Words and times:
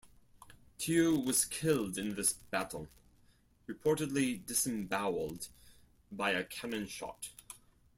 Tew 0.79 1.19
was 1.19 1.45
killed 1.45 1.95
in 1.95 2.15
this 2.15 2.33
battle, 2.33 2.87
reportedly 3.69 4.43
disemboweled 4.43 5.49
by 6.11 6.31
a 6.31 6.43
cannon 6.43 6.87
shot. 6.87 7.29